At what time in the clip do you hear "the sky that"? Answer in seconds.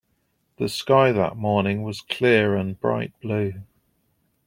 0.57-1.37